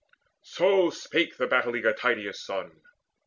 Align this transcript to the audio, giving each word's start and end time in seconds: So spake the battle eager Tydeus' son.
So 0.41 0.89
spake 0.89 1.37
the 1.37 1.45
battle 1.45 1.75
eager 1.75 1.93
Tydeus' 1.93 2.41
son. 2.41 2.81